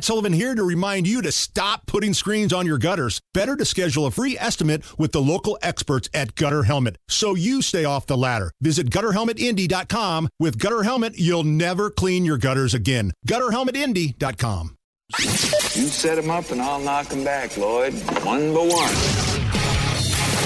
[0.00, 3.20] Matt Sullivan here to remind you to stop putting screens on your gutters.
[3.34, 7.60] Better to schedule a free estimate with the local experts at Gutter Helmet so you
[7.60, 8.50] stay off the ladder.
[8.62, 10.30] Visit gutterhelmetindy.com.
[10.38, 13.12] With Gutter Helmet, you'll never clean your gutters again.
[13.28, 14.74] Gutterhelmetindy.com.
[15.18, 17.92] You set them up and I'll knock them back, Lloyd.
[18.24, 18.94] One by one.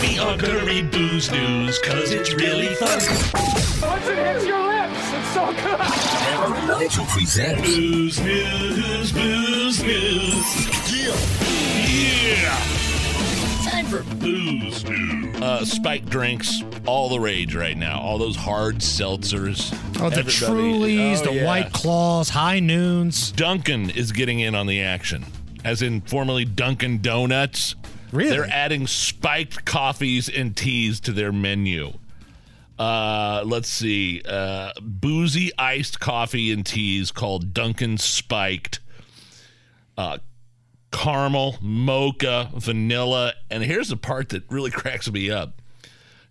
[0.02, 3.64] We are gonna read booze news, cause it's really fun.
[5.35, 5.80] So good.
[5.80, 10.46] Hammer Nigel presents Booze news, booze news.
[11.93, 13.70] Yeah.
[13.70, 15.43] Time for booze news.
[15.43, 18.01] Uh, spike drinks, all the rage right now.
[18.01, 19.73] All those hard seltzers.
[20.01, 21.45] Oh, the Everybody- Trulies, oh, the yeah.
[21.46, 23.32] White Claws, High Noons.
[23.32, 25.24] Dunkin' is getting in on the action,
[25.65, 27.74] as in formerly Dunkin' Donuts.
[28.12, 28.30] Really?
[28.30, 31.95] They're adding spiked coffees and teas to their menu.
[32.78, 34.23] Uh, let's see.
[34.27, 38.80] Uh, boozy iced coffee and teas called Dunkin' Spiked.
[39.96, 40.19] Uh,
[40.91, 43.34] caramel, mocha, vanilla.
[43.51, 45.60] And here's the part that really cracks me up.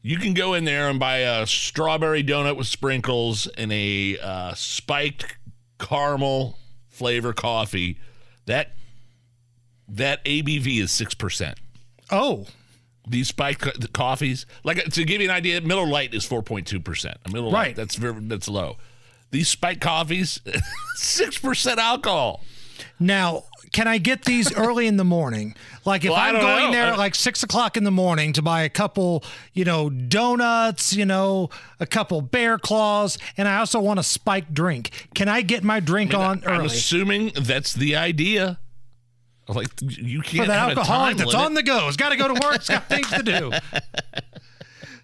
[0.02, 4.54] You can go in there and buy a strawberry donut with sprinkles and a uh,
[4.54, 5.38] spiked
[5.80, 6.58] caramel
[6.90, 8.00] flavor coffee.
[8.46, 8.76] That
[9.88, 11.58] that ABV is six percent.
[12.12, 12.48] Oh,
[13.08, 16.42] These spiked co- the coffees, like to give you an idea, Miller Lite is four
[16.42, 17.18] point two percent.
[17.26, 17.68] A Miller Right.
[17.68, 18.78] Lite that's very that's low.
[19.32, 20.40] These spiked coffees,
[20.96, 22.42] six percent alcohol.
[23.00, 25.56] now can I get these early in the morning?
[25.84, 26.72] Like if Well, I I'm going know.
[26.72, 30.94] there at like six o'clock in the morning to buy a couple, you know, donuts,
[30.94, 35.08] you know, a couple bear claws, and I also want a spiked drink.
[35.16, 36.66] Can I get my drink on I'm early?
[36.68, 38.60] assuming that's the idea.
[39.48, 41.46] Like you can't for that alcoholic that's limit.
[41.46, 41.88] on the go.
[41.88, 42.56] It's got to go to work.
[42.56, 43.52] It's got things to do.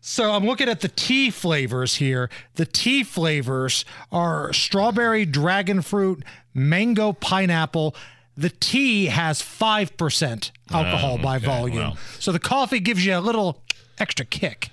[0.02, 2.30] So I'm looking at the tea flavors here.
[2.56, 6.24] The tea flavors are strawberry, dragon fruit,
[6.54, 7.96] mango, pineapple.
[8.38, 11.78] The tea has 5% alcohol oh, by volume.
[11.78, 11.98] well.
[12.20, 13.62] So the coffee gives you a little
[13.98, 14.70] extra kick.